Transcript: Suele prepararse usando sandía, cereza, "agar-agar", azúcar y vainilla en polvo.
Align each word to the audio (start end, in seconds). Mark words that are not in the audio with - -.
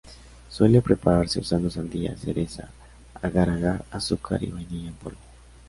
Suele 0.49 0.81
prepararse 0.81 1.37
usando 1.39 1.69
sandía, 1.69 2.17
cereza, 2.17 2.69
"agar-agar", 3.21 3.85
azúcar 3.91 4.41
y 4.41 4.47
vainilla 4.47 4.87
en 4.89 4.95
polvo. 4.95 5.19